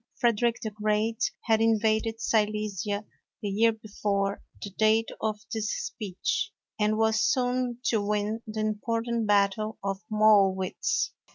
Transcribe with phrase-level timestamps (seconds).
[0.19, 3.05] Frederick the Great had invaded Silesia
[3.43, 9.27] the year before the date of this speech, and was soon to win the important
[9.27, 11.11] battle of Mollwitz.